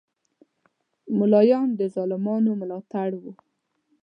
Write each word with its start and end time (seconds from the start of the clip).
مولایان 1.17 1.67
د 1.79 1.81
ظالمانو 1.95 2.51
ملاتړ 2.61 3.09
وی 3.21 3.33